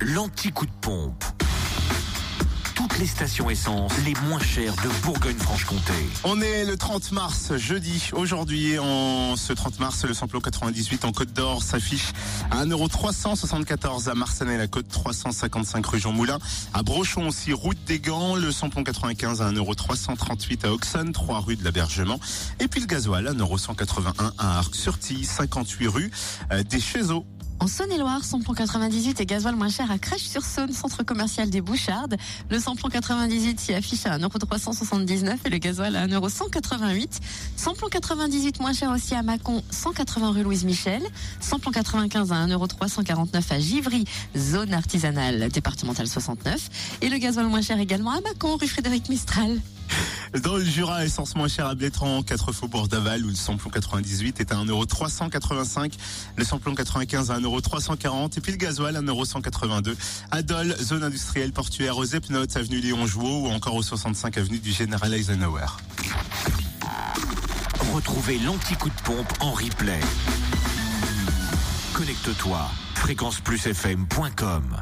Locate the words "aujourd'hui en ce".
8.14-9.52